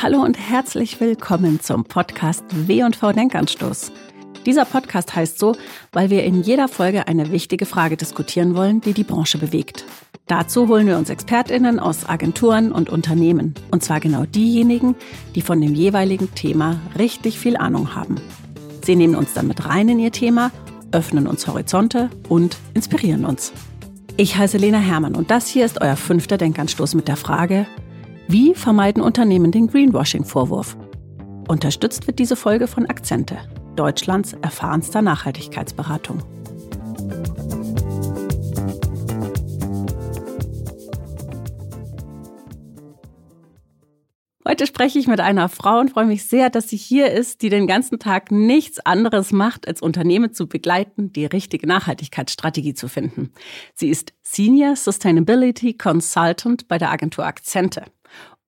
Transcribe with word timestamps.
Hallo 0.00 0.22
und 0.22 0.38
herzlich 0.38 1.00
willkommen 1.00 1.58
zum 1.60 1.82
Podcast 1.82 2.44
W&V 2.52 3.12
Denkanstoß. 3.12 3.90
Dieser 4.46 4.64
Podcast 4.64 5.16
heißt 5.16 5.40
so, 5.40 5.56
weil 5.90 6.08
wir 6.08 6.22
in 6.22 6.40
jeder 6.42 6.68
Folge 6.68 7.08
eine 7.08 7.32
wichtige 7.32 7.66
Frage 7.66 7.96
diskutieren 7.96 8.54
wollen, 8.54 8.80
die 8.80 8.92
die 8.92 9.02
Branche 9.02 9.38
bewegt. 9.38 9.84
Dazu 10.28 10.68
holen 10.68 10.86
wir 10.86 10.98
uns 10.98 11.10
Expertinnen 11.10 11.80
aus 11.80 12.08
Agenturen 12.08 12.70
und 12.70 12.90
Unternehmen. 12.90 13.54
Und 13.72 13.82
zwar 13.82 13.98
genau 13.98 14.24
diejenigen, 14.24 14.94
die 15.34 15.42
von 15.42 15.60
dem 15.60 15.74
jeweiligen 15.74 16.32
Thema 16.32 16.80
richtig 16.96 17.36
viel 17.36 17.56
Ahnung 17.56 17.96
haben. 17.96 18.20
Sie 18.84 18.94
nehmen 18.94 19.16
uns 19.16 19.34
dann 19.34 19.48
mit 19.48 19.66
rein 19.66 19.88
in 19.88 19.98
ihr 19.98 20.12
Thema, 20.12 20.52
öffnen 20.92 21.26
uns 21.26 21.48
Horizonte 21.48 22.08
und 22.28 22.56
inspirieren 22.72 23.24
uns. 23.24 23.52
Ich 24.16 24.36
heiße 24.36 24.58
Lena 24.58 24.78
Hermann 24.78 25.16
und 25.16 25.32
das 25.32 25.48
hier 25.48 25.64
ist 25.64 25.80
euer 25.80 25.96
fünfter 25.96 26.38
Denkanstoß 26.38 26.94
mit 26.94 27.08
der 27.08 27.16
Frage, 27.16 27.66
wie 28.30 28.54
vermeiden 28.54 29.02
Unternehmen 29.02 29.50
den 29.50 29.68
Greenwashing-Vorwurf? 29.68 30.76
Unterstützt 31.48 32.06
wird 32.06 32.18
diese 32.18 32.36
Folge 32.36 32.66
von 32.66 32.84
Akzente, 32.84 33.38
Deutschlands 33.74 34.34
erfahrenster 34.42 35.00
Nachhaltigkeitsberatung. 35.00 36.22
Heute 44.46 44.66
spreche 44.66 44.98
ich 44.98 45.06
mit 45.06 45.20
einer 45.20 45.48
Frau 45.48 45.78
und 45.78 45.90
freue 45.90 46.04
mich 46.04 46.24
sehr, 46.24 46.50
dass 46.50 46.68
sie 46.68 46.76
hier 46.76 47.10
ist, 47.12 47.40
die 47.40 47.48
den 47.48 47.66
ganzen 47.66 47.98
Tag 47.98 48.30
nichts 48.30 48.78
anderes 48.80 49.32
macht, 49.32 49.66
als 49.66 49.80
Unternehmen 49.80 50.34
zu 50.34 50.48
begleiten, 50.48 51.12
die 51.12 51.26
richtige 51.26 51.66
Nachhaltigkeitsstrategie 51.66 52.74
zu 52.74 52.88
finden. 52.88 53.32
Sie 53.74 53.88
ist 53.88 54.12
Senior 54.22 54.76
Sustainability 54.76 55.74
Consultant 55.74 56.68
bei 56.68 56.76
der 56.76 56.90
Agentur 56.90 57.24
Akzente. 57.24 57.84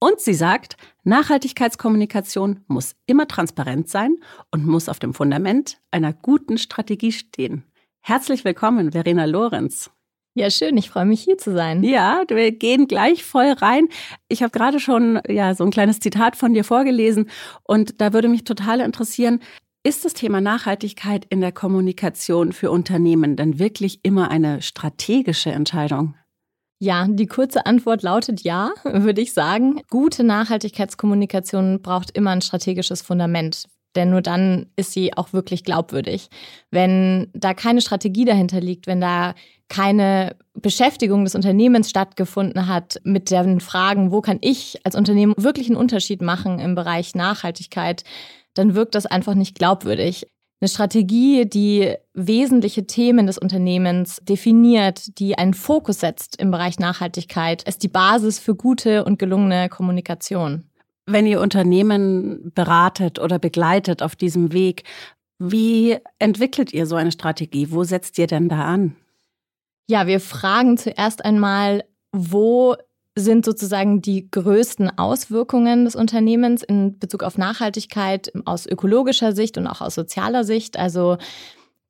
Und 0.03 0.19
sie 0.19 0.33
sagt, 0.33 0.77
Nachhaltigkeitskommunikation 1.05 2.65
muss 2.69 2.97
immer 3.05 3.29
transparent 3.29 3.91
sein 3.91 4.17
und 4.51 4.67
muss 4.67 4.89
auf 4.89 4.98
dem 4.98 5.12
Fundament 5.12 5.79
einer 5.91 6.15
guten 6.15 6.56
Strategie 6.56 7.12
stehen. 7.12 7.65
Herzlich 8.01 8.47
willkommen, 8.47 8.93
Verena 8.93 9.27
Lorenz. 9.27 9.91
Ja, 10.34 10.48
schön. 10.51 10.78
Ich 10.78 10.89
freue 10.89 11.05
mich, 11.05 11.21
hier 11.21 11.37
zu 11.37 11.53
sein. 11.53 11.83
Ja, 11.83 12.23
wir 12.28 12.51
gehen 12.53 12.89
gleich 12.89 13.25
voll 13.25 13.53
rein. 13.53 13.89
Ich 14.28 14.43
habe 14.43 14.53
gerade 14.53 14.81
schon 14.81 15.21
ja 15.28 15.55
so 15.55 15.65
ein 15.65 15.71
kleines 15.71 16.01
Zitat 16.01 16.34
von 16.34 16.55
dir 16.55 16.65
vorgelesen 16.65 17.28
und 17.65 18.01
da 18.01 18.15
würde 18.15 18.28
mich 18.28 18.45
total 18.45 18.81
interessieren, 18.81 19.41
ist 19.83 20.05
das 20.05 20.15
Thema 20.15 20.41
Nachhaltigkeit 20.41 21.27
in 21.28 21.43
der 21.43 21.53
Kommunikation 21.53 22.53
für 22.53 22.71
Unternehmen 22.71 23.37
denn 23.37 23.59
wirklich 23.59 24.01
immer 24.03 24.31
eine 24.31 24.62
strategische 24.62 25.51
Entscheidung? 25.51 26.15
Ja, 26.83 27.06
die 27.06 27.27
kurze 27.27 27.67
Antwort 27.67 28.03
lautet 28.03 28.41
ja, 28.41 28.73
würde 28.84 29.20
ich 29.20 29.34
sagen. 29.34 29.83
Gute 29.91 30.25
Nachhaltigkeitskommunikation 30.25 31.83
braucht 31.83 32.17
immer 32.17 32.31
ein 32.31 32.41
strategisches 32.41 33.03
Fundament. 33.03 33.67
Denn 33.97 34.11
nur 34.11 34.22
dann 34.22 34.67
ist 34.77 34.92
sie 34.92 35.17
auch 35.17 35.33
wirklich 35.33 35.64
glaubwürdig. 35.64 36.28
Wenn 36.70 37.28
da 37.34 37.55
keine 37.55 37.81
Strategie 37.81 38.25
dahinter 38.25 38.61
liegt, 38.61 38.87
wenn 38.87 39.00
da 39.00 39.34
keine 39.69 40.37
Beschäftigung 40.55 41.25
des 41.25 41.34
Unternehmens 41.34 41.91
stattgefunden 41.91 42.67
hat 42.67 43.00
mit 43.05 43.31
den 43.31 43.61
Fragen, 43.61 44.11
wo 44.11 44.20
kann 44.20 44.39
ich 44.41 44.78
als 44.84 44.94
Unternehmen 44.94 45.34
wirklich 45.37 45.67
einen 45.67 45.77
Unterschied 45.77 46.22
machen 46.22 46.61
im 46.61 46.75
Bereich 46.77 47.15
Nachhaltigkeit, 47.15 48.05
dann 48.55 48.75
wirkt 48.75 48.94
das 48.94 49.06
einfach 49.06 49.34
nicht 49.34 49.56
glaubwürdig. 49.59 50.27
Eine 50.61 50.69
Strategie, 50.69 51.47
die 51.47 51.94
wesentliche 52.12 52.86
Themen 52.86 53.27
des 53.27 53.39
Unternehmens 53.39 54.20
definiert, 54.22 55.19
die 55.19 55.39
einen 55.39 55.55
Fokus 55.55 56.00
setzt 56.00 56.36
im 56.36 56.50
Bereich 56.50 56.78
Nachhaltigkeit, 56.78 57.62
ist 57.62 57.83
die 57.83 57.89
Basis 57.89 58.39
für 58.39 58.55
gute 58.55 59.05
und 59.05 59.19
gelungene 59.19 59.70
Kommunikation. 59.70 60.64
Wenn 61.06 61.27
ihr 61.27 61.41
Unternehmen 61.41 62.53
beratet 62.55 63.19
oder 63.19 63.38
begleitet 63.38 64.03
auf 64.03 64.16
diesem 64.16 64.53
Weg, 64.53 64.84
wie 65.38 65.97
entwickelt 66.19 66.75
ihr 66.75 66.84
so 66.84 66.97
eine 66.97 67.10
Strategie? 67.10 67.70
Wo 67.70 67.82
setzt 67.82 68.19
ihr 68.19 68.26
denn 68.26 68.50
da 68.50 68.65
an? 68.65 68.97
Ja, 69.88 70.06
wir 70.06 70.20
fragen 70.20 70.76
zuerst 70.76 71.25
einmal, 71.25 71.84
wo 72.12 72.76
sind 73.16 73.44
sozusagen 73.44 74.00
die 74.03 74.31
größten 74.31 74.98
Auswirkungen 74.98 75.84
des 75.84 75.97
Unternehmens 75.97 76.62
in 76.62 76.98
Bezug 76.98 77.22
auf 77.22 77.38
Nachhaltigkeit 77.38 78.32
aus 78.44 78.66
ökologischer 78.66 79.32
Sicht 79.32 79.59
und 79.59 79.66
auch 79.66 79.81
aus 79.81 79.94
sozialer 79.94 80.44
Sicht? 80.44 80.78
Also 80.78 81.19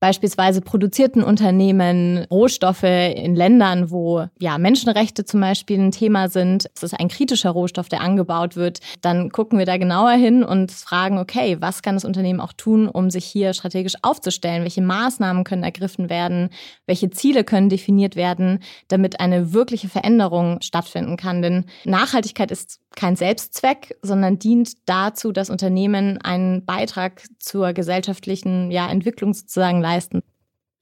Beispielsweise 0.00 0.62
produzierten 0.62 1.22
Unternehmen 1.22 2.26
Rohstoffe 2.30 2.84
in 2.84 3.34
Ländern, 3.34 3.90
wo 3.90 4.26
ja 4.38 4.56
Menschenrechte 4.56 5.26
zum 5.26 5.42
Beispiel 5.42 5.78
ein 5.78 5.92
Thema 5.92 6.30
sind. 6.30 6.70
Es 6.74 6.82
ist 6.82 6.98
ein 6.98 7.08
kritischer 7.08 7.50
Rohstoff, 7.50 7.90
der 7.90 8.00
angebaut 8.00 8.56
wird. 8.56 8.80
Dann 9.02 9.30
gucken 9.30 9.58
wir 9.58 9.66
da 9.66 9.76
genauer 9.76 10.12
hin 10.12 10.42
und 10.42 10.72
fragen, 10.72 11.18
okay, 11.18 11.58
was 11.60 11.82
kann 11.82 11.96
das 11.96 12.06
Unternehmen 12.06 12.40
auch 12.40 12.54
tun, 12.54 12.88
um 12.88 13.10
sich 13.10 13.26
hier 13.26 13.52
strategisch 13.52 13.96
aufzustellen? 14.00 14.62
Welche 14.62 14.80
Maßnahmen 14.80 15.44
können 15.44 15.64
ergriffen 15.64 16.08
werden? 16.08 16.48
Welche 16.86 17.10
Ziele 17.10 17.44
können 17.44 17.68
definiert 17.68 18.16
werden, 18.16 18.60
damit 18.88 19.20
eine 19.20 19.52
wirkliche 19.52 19.90
Veränderung 19.90 20.62
stattfinden 20.62 21.18
kann? 21.18 21.42
Denn 21.42 21.66
Nachhaltigkeit 21.84 22.50
ist 22.50 22.80
kein 22.96 23.16
Selbstzweck, 23.16 23.96
sondern 24.02 24.38
dient 24.38 24.88
dazu, 24.88 25.30
dass 25.32 25.50
Unternehmen 25.50 26.18
einen 26.22 26.64
Beitrag 26.64 27.22
zur 27.38 27.72
gesellschaftlichen 27.72 28.70
ja, 28.70 28.90
Entwicklung 28.90 29.32
sozusagen 29.32 29.80
leisten. 29.94 30.22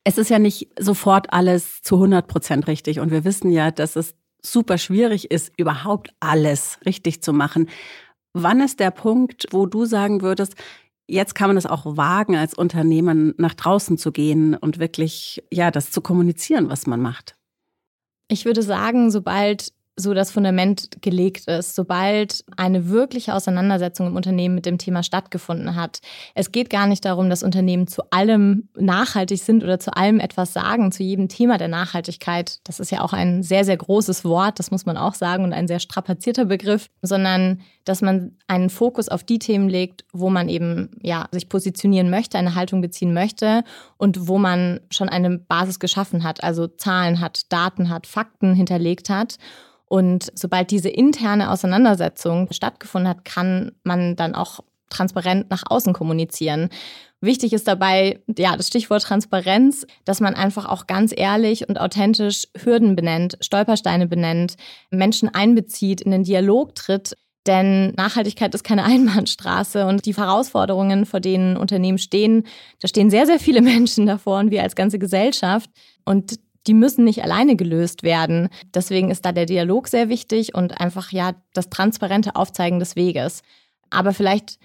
Es 0.04 0.18
ist 0.18 0.30
ja 0.30 0.38
nicht 0.38 0.68
sofort 0.78 1.32
alles 1.32 1.82
zu 1.82 1.96
100 1.96 2.26
Prozent 2.26 2.66
richtig. 2.66 3.00
Und 3.00 3.10
wir 3.10 3.24
wissen 3.24 3.50
ja, 3.50 3.70
dass 3.70 3.96
es 3.96 4.14
super 4.42 4.78
schwierig 4.78 5.30
ist, 5.30 5.52
überhaupt 5.56 6.10
alles 6.20 6.78
richtig 6.86 7.22
zu 7.22 7.32
machen. 7.32 7.68
Wann 8.32 8.60
ist 8.60 8.80
der 8.80 8.90
Punkt, 8.90 9.46
wo 9.50 9.66
du 9.66 9.84
sagen 9.84 10.22
würdest, 10.22 10.54
jetzt 11.08 11.34
kann 11.34 11.48
man 11.48 11.56
es 11.56 11.66
auch 11.66 11.96
wagen, 11.96 12.36
als 12.36 12.54
Unternehmen 12.54 13.34
nach 13.38 13.54
draußen 13.54 13.98
zu 13.98 14.12
gehen 14.12 14.54
und 14.54 14.78
wirklich, 14.78 15.42
ja, 15.52 15.70
das 15.70 15.90
zu 15.90 16.00
kommunizieren, 16.00 16.68
was 16.68 16.86
man 16.86 17.00
macht? 17.00 17.36
Ich 18.28 18.44
würde 18.44 18.62
sagen, 18.62 19.10
sobald 19.10 19.72
so 19.98 20.14
das 20.14 20.30
Fundament 20.30 21.02
gelegt 21.02 21.48
ist, 21.48 21.74
sobald 21.74 22.44
eine 22.56 22.88
wirkliche 22.88 23.34
Auseinandersetzung 23.34 24.06
im 24.06 24.16
Unternehmen 24.16 24.54
mit 24.54 24.64
dem 24.64 24.78
Thema 24.78 25.02
stattgefunden 25.02 25.74
hat. 25.74 26.00
Es 26.34 26.52
geht 26.52 26.70
gar 26.70 26.86
nicht 26.86 27.04
darum, 27.04 27.28
dass 27.28 27.42
Unternehmen 27.42 27.88
zu 27.88 28.02
allem 28.10 28.68
nachhaltig 28.76 29.40
sind 29.42 29.64
oder 29.64 29.80
zu 29.80 29.94
allem 29.96 30.20
etwas 30.20 30.52
sagen, 30.52 30.92
zu 30.92 31.02
jedem 31.02 31.28
Thema 31.28 31.58
der 31.58 31.68
Nachhaltigkeit. 31.68 32.60
Das 32.64 32.78
ist 32.78 32.92
ja 32.92 33.02
auch 33.02 33.12
ein 33.12 33.42
sehr, 33.42 33.64
sehr 33.64 33.76
großes 33.76 34.24
Wort, 34.24 34.58
das 34.60 34.70
muss 34.70 34.86
man 34.86 34.96
auch 34.96 35.14
sagen, 35.14 35.42
und 35.42 35.52
ein 35.52 35.66
sehr 35.66 35.80
strapazierter 35.80 36.44
Begriff, 36.44 36.88
sondern 37.02 37.60
dass 37.84 38.00
man 38.00 38.36
einen 38.46 38.70
Fokus 38.70 39.08
auf 39.08 39.24
die 39.24 39.38
Themen 39.38 39.68
legt, 39.68 40.04
wo 40.12 40.30
man 40.30 40.48
eben 40.48 40.90
ja 41.02 41.26
sich 41.32 41.48
positionieren 41.48 42.10
möchte, 42.10 42.38
eine 42.38 42.54
Haltung 42.54 42.80
beziehen 42.80 43.14
möchte 43.14 43.64
und 43.96 44.28
wo 44.28 44.38
man 44.38 44.80
schon 44.90 45.08
eine 45.08 45.38
Basis 45.38 45.80
geschaffen 45.80 46.22
hat, 46.22 46.44
also 46.44 46.68
Zahlen 46.68 47.20
hat, 47.20 47.50
Daten 47.52 47.88
hat, 47.88 48.06
Fakten 48.06 48.54
hinterlegt 48.54 49.10
hat. 49.10 49.38
Und 49.88 50.30
sobald 50.34 50.70
diese 50.70 50.88
interne 50.88 51.50
Auseinandersetzung 51.50 52.48
stattgefunden 52.52 53.08
hat, 53.08 53.24
kann 53.24 53.72
man 53.84 54.16
dann 54.16 54.34
auch 54.34 54.60
transparent 54.90 55.50
nach 55.50 55.64
außen 55.66 55.92
kommunizieren. 55.92 56.68
Wichtig 57.20 57.52
ist 57.52 57.66
dabei, 57.66 58.20
ja, 58.38 58.56
das 58.56 58.68
Stichwort 58.68 59.02
Transparenz, 59.02 59.86
dass 60.04 60.20
man 60.20 60.34
einfach 60.34 60.66
auch 60.66 60.86
ganz 60.86 61.12
ehrlich 61.14 61.68
und 61.68 61.80
authentisch 61.80 62.46
Hürden 62.56 62.94
benennt, 62.94 63.36
Stolpersteine 63.40 64.06
benennt, 64.06 64.56
Menschen 64.90 65.28
einbezieht, 65.28 66.00
in 66.00 66.12
den 66.12 66.22
Dialog 66.22 66.74
tritt. 66.74 67.16
Denn 67.46 67.92
Nachhaltigkeit 67.96 68.54
ist 68.54 68.62
keine 68.62 68.84
Einbahnstraße 68.84 69.86
und 69.86 70.06
die 70.06 70.14
Herausforderungen, 70.14 71.06
vor 71.06 71.18
denen 71.18 71.56
Unternehmen 71.56 71.98
stehen, 71.98 72.46
da 72.80 72.88
stehen 72.88 73.10
sehr, 73.10 73.26
sehr 73.26 73.40
viele 73.40 73.62
Menschen 73.62 74.06
davor 74.06 74.38
und 74.38 74.50
wir 74.50 74.62
als 74.62 74.76
ganze 74.76 74.98
Gesellschaft. 74.98 75.70
Und 76.04 76.38
die 76.68 76.74
müssen 76.74 77.04
nicht 77.04 77.24
alleine 77.24 77.56
gelöst 77.56 78.02
werden. 78.02 78.48
Deswegen 78.74 79.10
ist 79.10 79.24
da 79.24 79.32
der 79.32 79.46
Dialog 79.46 79.88
sehr 79.88 80.08
wichtig 80.08 80.54
und 80.54 80.80
einfach 80.80 81.10
ja 81.10 81.32
das 81.54 81.70
transparente 81.70 82.36
Aufzeigen 82.36 82.78
des 82.78 82.94
Weges. 82.94 83.42
Aber 83.90 84.12
vielleicht 84.12 84.58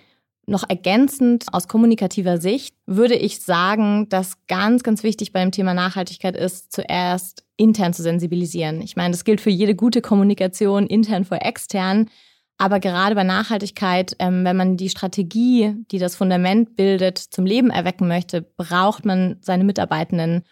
noch 0.45 0.67
ergänzend 0.67 1.45
aus 1.53 1.69
kommunikativer 1.69 2.37
Sicht 2.37 2.75
würde 2.85 3.15
ich 3.15 3.39
sagen, 3.39 4.09
dass 4.09 4.45
ganz, 4.47 4.83
ganz 4.83 5.03
wichtig 5.03 5.31
beim 5.31 5.51
Thema 5.51 5.73
Nachhaltigkeit 5.73 6.35
ist, 6.35 6.73
zuerst 6.73 7.45
intern 7.55 7.93
zu 7.93 8.03
sensibilisieren. 8.03 8.81
Ich 8.81 8.97
meine, 8.97 9.11
das 9.11 9.23
gilt 9.23 9.39
für 9.39 9.49
jede 9.49 9.73
gute 9.73 10.01
Kommunikation, 10.01 10.87
intern 10.87 11.23
vor 11.23 11.39
extern. 11.41 12.09
Aber 12.57 12.79
gerade 12.79 13.15
bei 13.15 13.23
Nachhaltigkeit, 13.23 14.15
ähm, 14.19 14.43
wenn 14.43 14.57
man 14.57 14.75
die 14.75 14.89
Strategie, 14.89 15.75
die 15.91 15.99
das 15.99 16.15
Fundament 16.15 16.75
bildet, 16.75 17.17
zum 17.17 17.45
Leben 17.45 17.69
erwecken 17.69 18.07
möchte, 18.07 18.41
braucht 18.41 19.05
man 19.05 19.37
seine 19.41 19.63
Mitarbeitenden. 19.63 20.43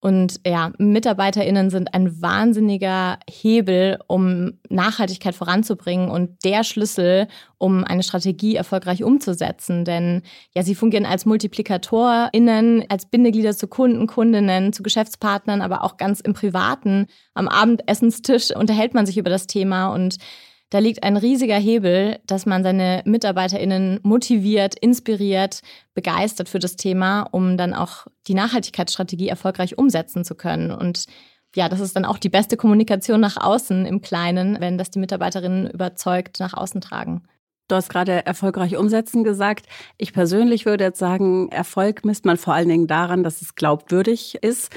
Und 0.00 0.40
ja, 0.46 0.70
MitarbeiterInnen 0.78 1.70
sind 1.70 1.92
ein 1.92 2.22
wahnsinniger 2.22 3.18
Hebel, 3.28 3.98
um 4.06 4.52
Nachhaltigkeit 4.68 5.34
voranzubringen 5.34 6.08
und 6.08 6.44
der 6.44 6.62
Schlüssel, 6.62 7.26
um 7.58 7.82
eine 7.82 8.04
Strategie 8.04 8.54
erfolgreich 8.54 9.02
umzusetzen. 9.02 9.84
Denn 9.84 10.22
ja, 10.54 10.62
sie 10.62 10.76
fungieren 10.76 11.04
als 11.04 11.26
MultiplikatorInnen, 11.26 12.84
als 12.88 13.06
Bindeglieder 13.06 13.56
zu 13.56 13.66
Kunden, 13.66 14.06
Kundinnen, 14.06 14.72
zu 14.72 14.84
Geschäftspartnern, 14.84 15.62
aber 15.62 15.82
auch 15.82 15.96
ganz 15.96 16.20
im 16.20 16.32
Privaten. 16.32 17.06
Am 17.34 17.48
Abendessenstisch 17.48 18.54
unterhält 18.54 18.94
man 18.94 19.04
sich 19.04 19.18
über 19.18 19.30
das 19.30 19.48
Thema 19.48 19.88
und 19.88 20.18
Da 20.70 20.80
liegt 20.80 21.02
ein 21.02 21.16
riesiger 21.16 21.56
Hebel, 21.56 22.18
dass 22.26 22.44
man 22.44 22.62
seine 22.62 23.02
MitarbeiterInnen 23.06 24.00
motiviert, 24.02 24.74
inspiriert, 24.78 25.62
begeistert 25.94 26.48
für 26.50 26.58
das 26.58 26.76
Thema, 26.76 27.22
um 27.22 27.56
dann 27.56 27.72
auch 27.72 28.06
die 28.26 28.34
Nachhaltigkeitsstrategie 28.34 29.28
erfolgreich 29.28 29.78
umsetzen 29.78 30.24
zu 30.24 30.34
können. 30.34 30.70
Und 30.70 31.06
ja, 31.54 31.70
das 31.70 31.80
ist 31.80 31.96
dann 31.96 32.04
auch 32.04 32.18
die 32.18 32.28
beste 32.28 32.58
Kommunikation 32.58 33.20
nach 33.20 33.38
außen 33.38 33.86
im 33.86 34.02
Kleinen, 34.02 34.60
wenn 34.60 34.76
das 34.76 34.90
die 34.90 34.98
Mitarbeiterinnen 34.98 35.70
überzeugt 35.70 36.38
nach 36.38 36.52
außen 36.52 36.82
tragen. 36.82 37.22
Du 37.68 37.74
hast 37.74 37.90
gerade 37.90 38.24
erfolgreich 38.24 38.76
umsetzen 38.76 39.24
gesagt. 39.24 39.66
Ich 39.96 40.12
persönlich 40.12 40.66
würde 40.66 40.84
jetzt 40.84 40.98
sagen, 40.98 41.50
Erfolg 41.50 42.04
misst 42.04 42.24
man 42.24 42.36
vor 42.38 42.54
allen 42.54 42.68
Dingen 42.68 42.86
daran, 42.86 43.22
dass 43.22 43.42
es 43.42 43.54
glaubwürdig 43.54 44.38
ist. 44.42 44.70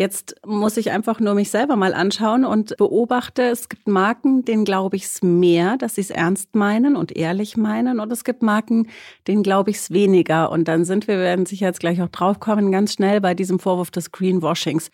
Jetzt 0.00 0.36
muss 0.46 0.76
ich 0.76 0.92
einfach 0.92 1.18
nur 1.18 1.34
mich 1.34 1.50
selber 1.50 1.74
mal 1.74 1.92
anschauen 1.92 2.44
und 2.44 2.76
beobachte, 2.76 3.42
es 3.42 3.68
gibt 3.68 3.88
Marken, 3.88 4.44
denen 4.44 4.64
glaube 4.64 4.94
ich 4.94 5.06
es 5.06 5.22
mehr, 5.24 5.76
dass 5.76 5.96
sie 5.96 6.02
es 6.02 6.10
ernst 6.10 6.54
meinen 6.54 6.94
und 6.94 7.16
ehrlich 7.16 7.56
meinen. 7.56 7.98
Und 7.98 8.12
es 8.12 8.22
gibt 8.22 8.40
Marken, 8.40 8.86
denen 9.26 9.42
glaube 9.42 9.70
ich 9.70 9.78
es 9.78 9.90
weniger. 9.90 10.52
Und 10.52 10.68
dann 10.68 10.84
sind 10.84 11.08
wir, 11.08 11.16
wir 11.16 11.24
werden 11.24 11.46
sicher 11.46 11.66
jetzt 11.66 11.80
gleich 11.80 12.00
auch 12.00 12.10
draufkommen, 12.10 12.70
ganz 12.70 12.92
schnell 12.92 13.20
bei 13.20 13.34
diesem 13.34 13.58
Vorwurf 13.58 13.90
des 13.90 14.12
Greenwashings. 14.12 14.92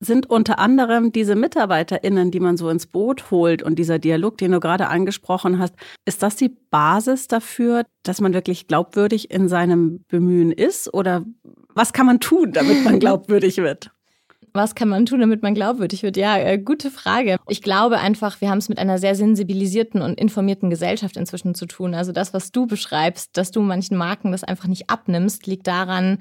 Sind 0.00 0.28
unter 0.28 0.58
anderem 0.58 1.12
diese 1.12 1.34
MitarbeiterInnen, 1.34 2.30
die 2.30 2.40
man 2.40 2.58
so 2.58 2.68
ins 2.68 2.86
Boot 2.86 3.30
holt 3.30 3.62
und 3.62 3.78
dieser 3.78 3.98
Dialog, 3.98 4.36
den 4.36 4.52
du 4.52 4.60
gerade 4.60 4.88
angesprochen 4.88 5.58
hast, 5.58 5.72
ist 6.04 6.22
das 6.22 6.36
die 6.36 6.50
Basis 6.70 7.26
dafür, 7.26 7.84
dass 8.02 8.20
man 8.20 8.34
wirklich 8.34 8.66
glaubwürdig 8.68 9.30
in 9.30 9.48
seinem 9.48 10.04
Bemühen 10.08 10.52
ist? 10.52 10.92
Oder 10.92 11.24
was 11.74 11.94
kann 11.94 12.04
man 12.04 12.20
tun, 12.20 12.52
damit 12.52 12.84
man 12.84 13.00
glaubwürdig 13.00 13.56
wird? 13.56 13.95
Was 14.56 14.74
kann 14.74 14.88
man 14.88 15.04
tun, 15.04 15.20
damit 15.20 15.42
man 15.42 15.54
glaubwürdig 15.54 16.02
wird? 16.02 16.16
Ja, 16.16 16.38
äh, 16.38 16.56
gute 16.56 16.90
Frage. 16.90 17.36
Ich 17.46 17.60
glaube 17.60 17.98
einfach, 17.98 18.40
wir 18.40 18.48
haben 18.48 18.56
es 18.56 18.70
mit 18.70 18.78
einer 18.78 18.96
sehr 18.96 19.14
sensibilisierten 19.14 20.00
und 20.00 20.18
informierten 20.18 20.70
Gesellschaft 20.70 21.18
inzwischen 21.18 21.54
zu 21.54 21.66
tun. 21.66 21.94
Also 21.94 22.10
das, 22.10 22.32
was 22.32 22.52
du 22.52 22.66
beschreibst, 22.66 23.36
dass 23.36 23.50
du 23.50 23.60
manchen 23.60 23.98
Marken 23.98 24.32
das 24.32 24.44
einfach 24.44 24.66
nicht 24.66 24.88
abnimmst, 24.88 25.46
liegt 25.46 25.66
daran, 25.66 26.18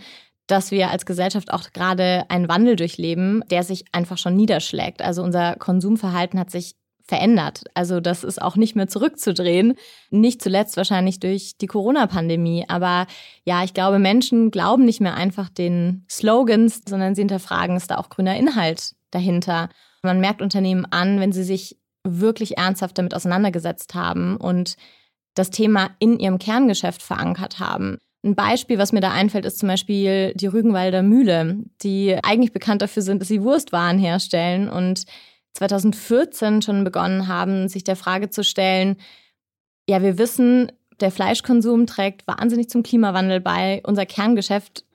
dass 0.48 0.72
wir 0.72 0.92
als 0.92 1.06
Gesellschaft 1.06 1.54
auch 1.54 1.72
gerade 1.72 2.26
einen 2.30 2.50
Wandel 2.50 2.76
durchleben, 2.76 3.42
der 3.50 3.64
sich 3.64 3.86
einfach 3.94 4.18
schon 4.18 4.36
niederschlägt. 4.36 5.02
Also 5.02 5.24
unser 5.24 5.56
Konsumverhalten 5.56 6.38
hat 6.38 6.52
sich 6.52 6.76
verändert. 7.08 7.64
Also 7.74 8.00
das 8.00 8.24
ist 8.24 8.42
auch 8.42 8.56
nicht 8.56 8.76
mehr 8.76 8.88
zurückzudrehen. 8.88 9.76
Nicht 10.10 10.42
zuletzt 10.42 10.76
wahrscheinlich 10.76 11.20
durch 11.20 11.58
die 11.58 11.68
Corona-Pandemie. 11.68 12.66
Aber 12.68 13.06
ja, 13.44 13.64
ich 13.64 13.74
glaube, 13.74 14.00
Menschen 14.00 14.52
glauben 14.52 14.86
nicht 14.86 15.02
mehr 15.02 15.16
einfach 15.16 15.50
den 15.50 16.06
Slogans, 16.10 16.82
sondern 16.88 17.16
sie 17.16 17.22
hinterfragen, 17.22 17.78
ist 17.78 17.92
da 17.92 17.98
auch 17.98 18.10
grüner 18.10 18.36
Inhalt 18.36 18.96
dahinter. 19.12 19.70
Man 20.02 20.20
merkt 20.20 20.42
Unternehmen 20.42 20.86
an, 20.90 21.20
wenn 21.20 21.32
sie 21.32 21.44
sich 21.44 21.78
wirklich 22.04 22.58
ernsthaft 22.58 22.98
damit 22.98 23.14
auseinandergesetzt 23.14 23.96
haben 23.96 24.38
und 24.38 24.76
das 25.36 25.50
Thema 25.50 25.92
in 26.00 26.20
ihrem 26.20 26.40
Kerngeschäft 26.40 27.02
verankert 27.02 27.60
haben. 27.60 27.98
Ein 28.24 28.36
Beispiel, 28.36 28.80
was 28.80 28.92
mir 28.92 29.02
da 29.02 29.12
einfällt, 29.12 29.46
ist 29.46 29.60
zum 29.60 29.70
Beispiel 29.70 30.34
die 30.36 30.48
Rügenwalder 30.48 31.04
Mühle, 31.04 31.58
die 31.84 32.18
eigentlich 32.24 32.54
bekannt 32.54 32.82
dafür 32.82 33.04
sind, 33.04 33.22
dass 33.22 33.28
sie 33.28 33.44
Wurstwaren 33.44 34.00
herstellen 34.00 34.70
und 34.70 35.06
2014 35.56 36.62
schon 36.62 36.84
begonnen 36.84 37.28
haben, 37.28 37.68
sich 37.68 37.84
der 37.84 37.96
Frage 37.96 38.30
zu 38.30 38.44
stellen, 38.44 38.98
ja, 39.88 40.02
wir 40.02 40.18
wissen, 40.18 40.72
der 41.00 41.12
Fleischkonsum 41.12 41.88
trägt 41.88 42.28
wahnsinnig 42.28 42.70
zum 42.70 42.84
Klimawandel 42.84 43.40
bei. 43.40 43.82
Unser 43.86 44.06
Kerngeschäft 44.06 44.86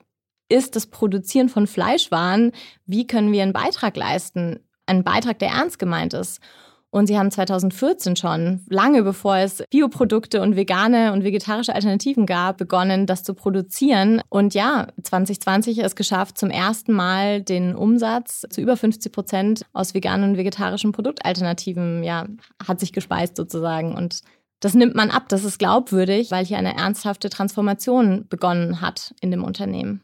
ist 0.49 0.75
das 0.75 0.87
Produzieren 0.87 1.49
von 1.49 1.67
Fleischwaren. 1.67 2.51
Wie 2.85 3.07
können 3.07 3.31
wir 3.31 3.43
einen 3.43 3.53
Beitrag 3.53 3.95
leisten? 3.95 4.59
Einen 4.85 5.03
Beitrag, 5.03 5.39
der 5.39 5.49
ernst 5.49 5.79
gemeint 5.79 6.13
ist. 6.13 6.41
Und 6.91 7.07
sie 7.07 7.17
haben 7.17 7.31
2014 7.31 8.17
schon, 8.17 8.65
lange 8.69 9.01
bevor 9.01 9.37
es 9.37 9.63
Bioprodukte 9.69 10.41
und 10.41 10.57
vegane 10.57 11.13
und 11.13 11.23
vegetarische 11.23 11.73
Alternativen 11.73 12.25
gab, 12.25 12.57
begonnen, 12.57 13.05
das 13.05 13.23
zu 13.23 13.33
produzieren. 13.33 14.21
Und 14.27 14.53
ja, 14.53 14.87
2020 15.01 15.79
es 15.79 15.95
geschafft, 15.95 16.37
zum 16.37 16.49
ersten 16.49 16.91
Mal 16.91 17.41
den 17.41 17.75
Umsatz 17.75 18.45
zu 18.49 18.59
über 18.59 18.75
50 18.75 19.11
Prozent 19.13 19.65
aus 19.71 19.93
veganen 19.93 20.31
und 20.31 20.37
vegetarischen 20.37 20.91
Produktalternativen, 20.91 22.03
ja, 22.03 22.27
hat 22.67 22.81
sich 22.81 22.91
gespeist 22.91 23.37
sozusagen. 23.37 23.95
Und 23.95 24.19
das 24.59 24.73
nimmt 24.73 24.93
man 24.93 25.11
ab, 25.11 25.29
das 25.29 25.45
ist 25.45 25.59
glaubwürdig, 25.59 26.29
weil 26.29 26.45
hier 26.45 26.57
eine 26.57 26.75
ernsthafte 26.75 27.29
Transformation 27.29 28.25
begonnen 28.27 28.81
hat 28.81 29.15
in 29.21 29.31
dem 29.31 29.45
Unternehmen. 29.45 30.01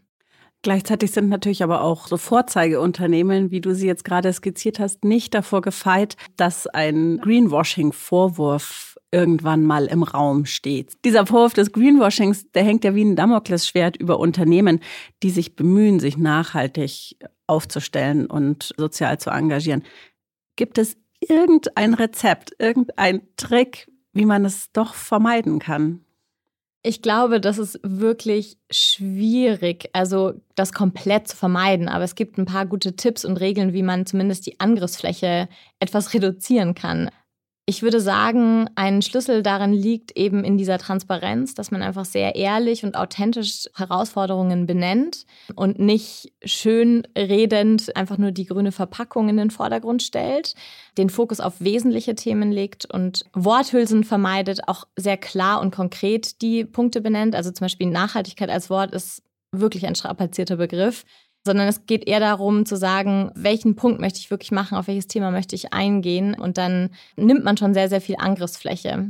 Gleichzeitig 0.68 1.12
sind 1.12 1.30
natürlich 1.30 1.64
aber 1.64 1.82
auch 1.82 2.08
so 2.08 2.18
Vorzeigeunternehmen, 2.18 3.52
wie 3.52 3.62
du 3.62 3.74
sie 3.74 3.88
jetzt 3.88 4.04
gerade 4.04 4.34
skizziert 4.34 4.80
hast, 4.80 5.06
nicht 5.06 5.34
davor 5.34 5.62
gefeit, 5.62 6.18
dass 6.36 6.68
ein 6.68 7.22
Greenwashing-Vorwurf 7.22 9.00
irgendwann 9.10 9.64
mal 9.64 9.86
im 9.86 10.04
Raum 10.04 10.46
steht. 10.46 10.98
Dieser 11.06 11.26
Vorwurf 11.26 11.54
des 11.54 11.72
Greenwashings, 11.72 12.52
der 12.52 12.66
hängt 12.66 12.84
ja 12.84 12.94
wie 12.96 13.06
ein 13.06 13.16
Damoklesschwert 13.16 13.96
über 13.96 14.20
Unternehmen, 14.20 14.82
die 15.24 15.30
sich 15.30 15.56
bemühen, 15.56 16.02
sich 16.02 16.18
nachhaltig 16.18 17.16
aufzustellen 17.48 18.26
und 18.26 18.74
sozial 18.76 19.20
zu 19.20 19.30
engagieren. 19.30 19.84
Gibt 20.58 20.80
es 20.80 20.98
irgendein 21.22 21.94
Rezept, 21.94 22.52
irgendein 22.60 23.22
Trick, 23.38 23.90
wie 24.12 24.26
man 24.26 24.44
es 24.44 24.70
doch 24.74 24.96
vermeiden 24.96 25.60
kann? 25.60 26.04
Ich 26.88 27.02
glaube, 27.02 27.42
das 27.42 27.58
ist 27.58 27.82
wirklich 27.84 28.58
schwierig, 28.72 29.90
also 29.92 30.36
das 30.56 30.72
komplett 30.72 31.28
zu 31.28 31.36
vermeiden. 31.36 31.90
Aber 31.90 32.06
es 32.06 32.16
gibt 32.16 32.38
ein 32.38 32.46
paar 32.46 32.66
gute 32.66 32.96
Tipps 32.96 33.26
und 33.26 33.36
Regeln, 33.42 33.74
wie 33.74 33.84
man 33.84 34.06
zumindest 34.06 34.46
die 34.46 34.62
Angriffsfläche 34.62 35.50
etwas 35.82 36.14
reduzieren 36.14 36.76
kann. 36.76 37.10
Ich 37.70 37.84
würde 37.84 38.00
sagen, 38.00 38.70
ein 38.76 39.02
Schlüssel 39.02 39.44
darin 39.44 39.74
liegt 39.74 40.18
eben 40.18 40.46
in 40.46 40.58
dieser 40.58 40.78
Transparenz, 40.78 41.54
dass 41.54 41.70
man 41.70 41.82
einfach 41.82 42.06
sehr 42.06 42.36
ehrlich 42.36 42.86
und 42.86 42.96
authentisch 42.96 43.68
Herausforderungen 43.76 44.66
benennt 44.66 45.26
und 45.54 45.78
nicht 45.78 46.32
schön 46.46 47.06
redend 47.18 47.94
einfach 47.98 48.18
nur 48.18 48.32
die 48.32 48.46
grüne 48.46 48.72
Verpackung 48.72 49.28
in 49.28 49.36
den 49.36 49.52
Vordergrund 49.52 50.02
stellt, 50.02 50.56
den 50.98 51.10
Fokus 51.10 51.42
auf 51.42 51.60
wesentliche 51.60 52.16
Themen 52.16 52.54
legt 52.54 52.86
und 52.86 53.26
Worthülsen 53.34 54.06
vermeidet, 54.06 54.62
auch 54.70 54.86
sehr 54.96 55.18
klar 55.18 55.60
und 55.60 55.76
konkret 55.76 56.42
die 56.42 56.64
Punkte 56.64 57.02
benennt. 57.02 57.36
Also 57.36 57.52
zum 57.52 57.66
Beispiel 57.66 57.88
Nachhaltigkeit 57.88 58.50
als 58.50 58.70
Wort 58.70 58.96
ist 58.96 59.24
wirklich 59.52 59.86
ein 59.86 59.96
strapazierter 59.96 60.56
Begriff 60.56 61.04
sondern 61.48 61.68
es 61.68 61.88
geht 61.88 62.08
eher 62.08 62.20
darum 62.20 62.66
zu 62.68 62.78
sagen, 62.78 63.32
welchen 63.34 63.76
Punkt 63.76 64.00
möchte 64.00 64.20
ich 64.20 64.30
wirklich 64.30 64.52
machen, 64.52 64.78
auf 64.78 64.88
welches 64.88 65.08
Thema 65.08 65.32
möchte 65.32 65.56
ich 65.56 65.74
eingehen 65.74 66.36
und 66.36 66.60
dann 66.60 66.92
nimmt 67.16 67.44
man 67.44 67.58
schon 67.58 67.74
sehr, 67.74 67.90
sehr 67.90 68.02
viel 68.02 68.18
Angriffsfläche. 68.20 69.10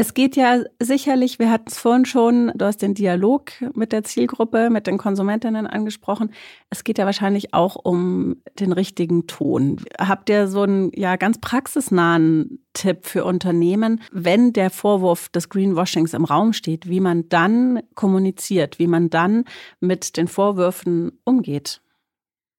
Es 0.00 0.14
geht 0.14 0.36
ja 0.36 0.62
sicherlich, 0.80 1.40
wir 1.40 1.50
hatten 1.50 1.64
es 1.66 1.76
vorhin 1.76 2.04
schon, 2.04 2.52
du 2.54 2.66
hast 2.66 2.82
den 2.82 2.94
Dialog 2.94 3.50
mit 3.74 3.90
der 3.90 4.04
Zielgruppe, 4.04 4.70
mit 4.70 4.86
den 4.86 4.96
Konsumentinnen 4.96 5.66
angesprochen. 5.66 6.30
Es 6.70 6.84
geht 6.84 6.98
ja 6.98 7.04
wahrscheinlich 7.04 7.52
auch 7.52 7.74
um 7.74 8.36
den 8.60 8.70
richtigen 8.70 9.26
Ton. 9.26 9.84
Habt 9.98 10.30
ihr 10.30 10.46
so 10.46 10.62
einen 10.62 10.92
ja 10.94 11.16
ganz 11.16 11.38
praxisnahen 11.38 12.64
Tipp 12.74 13.06
für 13.06 13.24
Unternehmen, 13.24 14.00
wenn 14.12 14.52
der 14.52 14.70
Vorwurf 14.70 15.30
des 15.30 15.48
Greenwashings 15.48 16.14
im 16.14 16.24
Raum 16.24 16.52
steht, 16.52 16.88
wie 16.88 17.00
man 17.00 17.28
dann 17.28 17.80
kommuniziert, 17.96 18.78
wie 18.78 18.86
man 18.86 19.10
dann 19.10 19.46
mit 19.80 20.16
den 20.16 20.28
Vorwürfen 20.28 21.10
umgeht? 21.24 21.80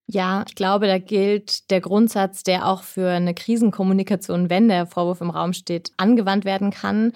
Ja, 0.07 0.43
ich 0.45 0.55
glaube, 0.55 0.87
da 0.87 0.97
gilt 0.97 1.71
der 1.71 1.79
Grundsatz, 1.79 2.43
der 2.43 2.67
auch 2.67 2.83
für 2.83 3.11
eine 3.11 3.33
Krisenkommunikation, 3.33 4.49
wenn 4.49 4.67
der 4.67 4.87
Vorwurf 4.87 5.21
im 5.21 5.29
Raum 5.29 5.53
steht, 5.53 5.93
angewandt 5.95 6.43
werden 6.43 6.71
kann. 6.71 7.13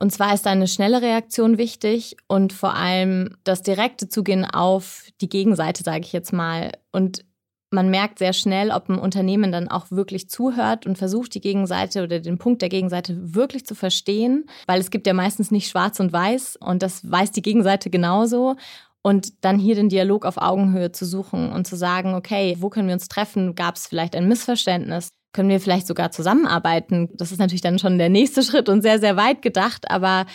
Und 0.00 0.12
zwar 0.12 0.32
ist 0.32 0.46
eine 0.46 0.68
schnelle 0.68 1.02
Reaktion 1.02 1.58
wichtig 1.58 2.16
und 2.28 2.52
vor 2.52 2.74
allem 2.74 3.36
das 3.42 3.62
direkte 3.62 4.08
Zugehen 4.08 4.44
auf 4.44 5.06
die 5.20 5.28
Gegenseite, 5.28 5.82
sage 5.82 6.00
ich 6.04 6.12
jetzt 6.12 6.32
mal. 6.32 6.70
Und 6.92 7.24
man 7.70 7.90
merkt 7.90 8.18
sehr 8.18 8.32
schnell, 8.32 8.70
ob 8.70 8.88
ein 8.88 8.98
Unternehmen 8.98 9.52
dann 9.52 9.68
auch 9.68 9.90
wirklich 9.90 10.30
zuhört 10.30 10.86
und 10.86 10.96
versucht, 10.96 11.34
die 11.34 11.40
Gegenseite 11.40 12.02
oder 12.02 12.20
den 12.20 12.38
Punkt 12.38 12.62
der 12.62 12.68
Gegenseite 12.68 13.34
wirklich 13.34 13.66
zu 13.66 13.74
verstehen, 13.74 14.46
weil 14.66 14.80
es 14.80 14.90
gibt 14.90 15.06
ja 15.06 15.12
meistens 15.12 15.50
nicht 15.50 15.68
schwarz 15.68 16.00
und 16.00 16.12
weiß 16.12 16.56
und 16.56 16.82
das 16.82 17.10
weiß 17.10 17.32
die 17.32 17.42
Gegenseite 17.42 17.90
genauso. 17.90 18.56
Und 19.02 19.44
dann 19.44 19.58
hier 19.58 19.74
den 19.74 19.88
Dialog 19.88 20.24
auf 20.24 20.38
Augenhöhe 20.38 20.92
zu 20.92 21.06
suchen 21.06 21.52
und 21.52 21.66
zu 21.66 21.76
sagen, 21.76 22.14
okay, 22.14 22.56
wo 22.58 22.68
können 22.68 22.88
wir 22.88 22.94
uns 22.94 23.08
treffen? 23.08 23.54
Gab 23.54 23.76
es 23.76 23.86
vielleicht 23.86 24.16
ein 24.16 24.28
Missverständnis? 24.28 25.08
Können 25.38 25.50
wir 25.50 25.60
vielleicht 25.60 25.86
sogar 25.86 26.10
zusammenarbeiten? 26.10 27.10
Das 27.12 27.30
ist 27.30 27.38
natürlich 27.38 27.60
dann 27.60 27.78
schon 27.78 27.96
der 27.96 28.08
nächste 28.08 28.42
Schritt 28.42 28.68
und 28.68 28.82
sehr, 28.82 28.98
sehr 28.98 29.16
weit 29.16 29.40
gedacht. 29.40 29.88
Aber 29.88 30.26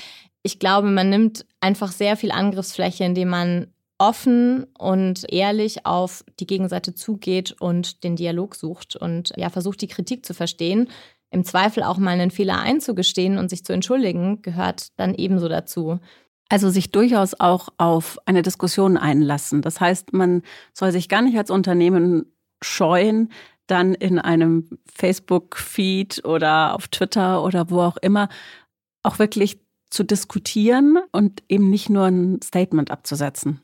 ich 0.43 0.59
glaube, 0.59 0.89
man 0.89 1.09
nimmt 1.09 1.45
einfach 1.59 1.91
sehr 1.91 2.15
viel 2.15 2.31
Angriffsfläche, 2.31 3.03
indem 3.03 3.27
man 3.27 3.67
offen 3.97 4.65
und 4.79 5.25
ehrlich 5.29 5.85
auf 5.85 6.23
die 6.39 6.47
Gegenseite 6.47 6.95
zugeht 6.95 7.53
und 7.59 8.05
den 8.05 8.15
Dialog 8.15 8.55
sucht 8.55 8.95
und 8.95 9.33
ja, 9.35 9.49
versucht, 9.49 9.81
die 9.81 9.89
Kritik 9.89 10.25
zu 10.25 10.33
verstehen. 10.33 10.87
Im 11.31 11.43
Zweifel 11.43 11.83
auch 11.83 11.97
mal 11.97 12.11
einen 12.11 12.31
Fehler 12.31 12.59
einzugestehen 12.59 13.37
und 13.37 13.49
sich 13.49 13.65
zu 13.65 13.73
entschuldigen, 13.73 14.41
gehört 14.41 14.97
dann 14.97 15.15
ebenso 15.15 15.49
dazu. 15.49 15.99
Also 16.47 16.69
sich 16.69 16.91
durchaus 16.91 17.37
auch 17.37 17.67
auf 17.77 18.19
eine 18.25 18.41
Diskussion 18.41 18.95
einlassen. 18.95 19.61
Das 19.61 19.81
heißt, 19.81 20.13
man 20.13 20.43
soll 20.71 20.93
sich 20.93 21.09
gar 21.09 21.21
nicht 21.21 21.37
als 21.37 21.51
Unternehmen 21.51 22.33
scheuen, 22.61 23.29
dann 23.67 23.93
in 23.93 24.19
einem 24.19 24.69
Facebook-Feed 24.93 26.25
oder 26.25 26.75
auf 26.75 26.87
Twitter 26.87 27.43
oder 27.43 27.69
wo 27.69 27.81
auch 27.81 27.97
immer 27.97 28.29
auch 29.03 29.19
wirklich 29.19 29.59
zu 29.89 30.03
diskutieren 30.03 30.99
und 31.11 31.43
eben 31.49 31.69
nicht 31.69 31.89
nur 31.89 32.05
ein 32.05 32.41
Statement 32.41 32.91
abzusetzen? 32.91 33.61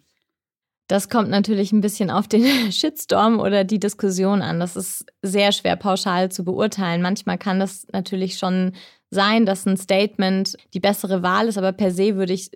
Das 0.87 1.07
kommt 1.07 1.29
natürlich 1.29 1.71
ein 1.71 1.81
bisschen 1.81 2.09
auf 2.09 2.27
den 2.27 2.43
Shitstorm 2.71 3.39
oder 3.39 3.63
die 3.63 3.79
Diskussion 3.79 4.41
an. 4.41 4.59
Das 4.59 4.75
ist 4.75 5.05
sehr 5.21 5.51
schwer 5.51 5.75
pauschal 5.75 6.31
zu 6.31 6.43
beurteilen. 6.43 7.01
Manchmal 7.01 7.37
kann 7.37 7.59
das 7.59 7.85
natürlich 7.91 8.37
schon 8.37 8.73
sein, 9.11 9.45
dass 9.45 9.65
ein 9.65 9.77
Statement 9.77 10.57
die 10.73 10.79
bessere 10.79 11.21
Wahl 11.21 11.47
ist, 11.47 11.57
aber 11.57 11.73
per 11.73 11.91
se 11.91 12.15
würde 12.15 12.33
ich 12.33 12.51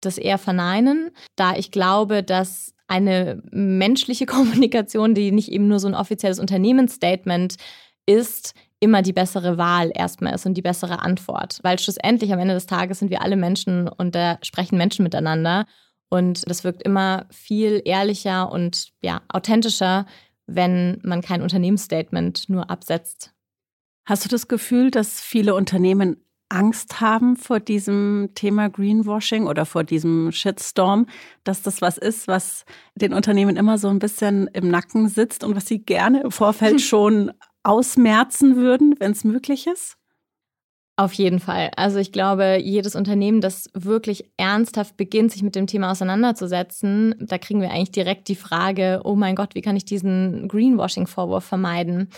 das 0.00 0.18
eher 0.18 0.38
verneinen, 0.38 1.10
da 1.36 1.54
ich 1.56 1.70
glaube, 1.70 2.22
dass 2.22 2.74
eine 2.90 3.40
menschliche 3.50 4.26
Kommunikation, 4.26 5.14
die 5.14 5.32
nicht 5.32 5.50
eben 5.50 5.68
nur 5.68 5.78
so 5.78 5.88
ein 5.88 5.94
offizielles 5.94 6.38
Unternehmensstatement 6.38 7.56
ist, 8.04 8.54
immer 8.80 9.02
die 9.02 9.12
bessere 9.12 9.58
Wahl 9.58 9.92
erstmal 9.94 10.34
ist 10.34 10.46
und 10.46 10.54
die 10.54 10.62
bessere 10.62 11.00
Antwort. 11.00 11.60
Weil 11.62 11.78
schlussendlich 11.78 12.32
am 12.32 12.38
Ende 12.38 12.54
des 12.54 12.66
Tages 12.66 12.98
sind 12.98 13.10
wir 13.10 13.22
alle 13.22 13.36
Menschen 13.36 13.88
und 13.88 14.14
da 14.14 14.38
sprechen 14.42 14.78
Menschen 14.78 15.02
miteinander. 15.02 15.66
Und 16.08 16.48
das 16.50 16.64
wirkt 16.64 16.82
immer 16.82 17.26
viel 17.30 17.82
ehrlicher 17.84 18.50
und 18.50 18.90
ja, 19.02 19.20
authentischer, 19.28 20.06
wenn 20.46 20.98
man 21.04 21.20
kein 21.20 21.42
Unternehmensstatement 21.42 22.48
nur 22.48 22.70
absetzt. 22.70 23.32
Hast 24.04 24.24
du 24.24 24.28
das 24.28 24.48
Gefühl, 24.48 24.90
dass 24.90 25.20
viele 25.20 25.54
Unternehmen 25.54 26.16
Angst 26.50 27.00
haben 27.00 27.36
vor 27.36 27.60
diesem 27.60 28.30
Thema 28.34 28.68
Greenwashing 28.68 29.46
oder 29.46 29.64
vor 29.64 29.84
diesem 29.84 30.32
Shitstorm, 30.32 31.06
dass 31.44 31.62
das 31.62 31.80
was 31.80 31.96
ist, 31.96 32.28
was 32.28 32.64
den 32.94 33.14
Unternehmen 33.14 33.56
immer 33.56 33.78
so 33.78 33.88
ein 33.88 33.98
bisschen 34.00 34.48
im 34.48 34.68
Nacken 34.68 35.08
sitzt 35.08 35.44
und 35.44 35.56
was 35.56 35.66
sie 35.66 35.78
gerne 35.78 36.22
im 36.22 36.30
Vorfeld 36.30 36.80
schon 36.80 37.32
ausmerzen 37.62 38.56
würden, 38.56 38.94
wenn 38.98 39.12
es 39.12 39.24
möglich 39.24 39.66
ist? 39.66 39.96
Auf 40.96 41.14
jeden 41.14 41.40
Fall. 41.40 41.70
Also 41.76 41.98
ich 41.98 42.12
glaube, 42.12 42.58
jedes 42.60 42.94
Unternehmen, 42.94 43.40
das 43.40 43.70
wirklich 43.72 44.30
ernsthaft 44.36 44.98
beginnt, 44.98 45.32
sich 45.32 45.42
mit 45.42 45.54
dem 45.54 45.66
Thema 45.66 45.92
auseinanderzusetzen, 45.92 47.14
da 47.18 47.38
kriegen 47.38 47.62
wir 47.62 47.70
eigentlich 47.70 47.92
direkt 47.92 48.28
die 48.28 48.36
Frage, 48.36 49.00
oh 49.04 49.14
mein 49.14 49.34
Gott, 49.34 49.54
wie 49.54 49.62
kann 49.62 49.76
ich 49.76 49.86
diesen 49.86 50.46
Greenwashing-Vorwurf 50.46 51.44
vermeiden? 51.44 52.10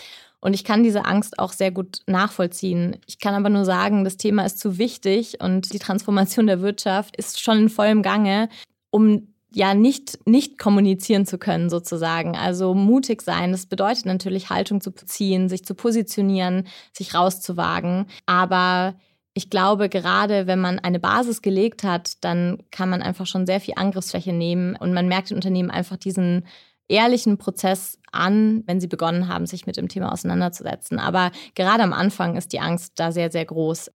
Und 0.42 0.54
ich 0.54 0.64
kann 0.64 0.82
diese 0.82 1.04
Angst 1.04 1.38
auch 1.38 1.52
sehr 1.52 1.70
gut 1.70 2.00
nachvollziehen. 2.06 2.96
Ich 3.06 3.20
kann 3.20 3.34
aber 3.34 3.48
nur 3.48 3.64
sagen, 3.64 4.02
das 4.02 4.16
Thema 4.16 4.44
ist 4.44 4.58
zu 4.58 4.76
wichtig 4.76 5.40
und 5.40 5.72
die 5.72 5.78
Transformation 5.78 6.48
der 6.48 6.60
Wirtschaft 6.60 7.16
ist 7.16 7.40
schon 7.40 7.58
in 7.58 7.68
vollem 7.68 8.02
Gange, 8.02 8.48
um 8.90 9.28
ja 9.54 9.74
nicht, 9.74 10.18
nicht 10.26 10.58
kommunizieren 10.58 11.26
zu 11.26 11.38
können, 11.38 11.70
sozusagen. 11.70 12.36
Also 12.36 12.74
mutig 12.74 13.22
sein, 13.22 13.52
das 13.52 13.66
bedeutet 13.66 14.06
natürlich 14.06 14.50
Haltung 14.50 14.80
zu 14.80 14.90
ziehen, 14.90 15.48
sich 15.48 15.64
zu 15.64 15.76
positionieren, 15.76 16.66
sich 16.92 17.14
rauszuwagen. 17.14 18.06
Aber 18.26 18.96
ich 19.34 19.48
glaube, 19.48 19.88
gerade 19.88 20.48
wenn 20.48 20.58
man 20.58 20.80
eine 20.80 20.98
Basis 20.98 21.40
gelegt 21.40 21.84
hat, 21.84 22.24
dann 22.24 22.64
kann 22.72 22.90
man 22.90 23.00
einfach 23.00 23.26
schon 23.26 23.46
sehr 23.46 23.60
viel 23.60 23.74
Angriffsfläche 23.76 24.32
nehmen 24.32 24.74
und 24.74 24.92
man 24.92 25.06
merkt 25.06 25.30
den 25.30 25.36
Unternehmen 25.36 25.70
einfach 25.70 25.98
diesen 25.98 26.46
ehrlichen 26.92 27.38
Prozess 27.38 27.98
an, 28.12 28.62
wenn 28.66 28.80
sie 28.80 28.86
begonnen 28.86 29.26
haben, 29.26 29.46
sich 29.46 29.66
mit 29.66 29.76
dem 29.76 29.88
Thema 29.88 30.12
auseinanderzusetzen. 30.12 30.98
Aber 30.98 31.32
gerade 31.54 31.82
am 31.82 31.92
Anfang 31.92 32.36
ist 32.36 32.52
die 32.52 32.60
Angst 32.60 32.92
da 32.96 33.10
sehr, 33.10 33.32
sehr 33.32 33.46
groß. 33.46 33.90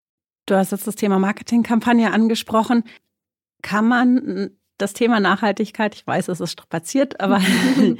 Du 0.46 0.56
hast 0.56 0.72
jetzt 0.72 0.86
das 0.86 0.96
Thema 0.96 1.18
Marketingkampagne 1.18 2.12
angesprochen. 2.12 2.82
Kann 3.62 3.86
man 3.86 4.50
das 4.78 4.92
Thema 4.92 5.20
Nachhaltigkeit, 5.20 5.94
ich 5.94 6.06
weiß, 6.06 6.28
es 6.28 6.40
ist 6.40 6.52
strapaziert, 6.52 7.20
aber 7.20 7.40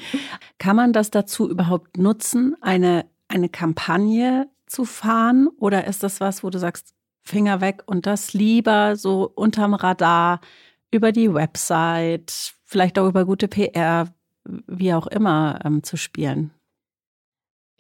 kann 0.59 0.77
man 0.77 0.93
das 0.93 1.11
dazu 1.11 1.49
überhaupt 1.49 1.97
nutzen, 1.97 2.57
eine, 2.61 3.07
eine 3.29 3.49
Kampagne 3.49 4.49
zu 4.67 4.85
fahren? 4.85 5.49
Oder 5.59 5.87
ist 5.87 6.03
das 6.03 6.21
was, 6.21 6.43
wo 6.43 6.51
du 6.51 6.59
sagst, 6.59 6.95
Finger 7.23 7.61
weg 7.61 7.83
und 7.87 8.07
das 8.07 8.33
lieber 8.33 8.97
so 8.97 9.31
unterm 9.35 9.75
Radar 9.75 10.41
über 10.91 11.13
die 11.13 11.35
Website, 11.35 12.55
vielleicht 12.65 12.99
auch 12.99 13.09
über 13.09 13.27
gute 13.27 13.49
PR, 13.49 14.09
wie 14.67 14.95
auch 14.95 15.07
immer, 15.07 15.61
ähm, 15.65 15.83
zu 15.83 15.97
spielen? 15.97 16.53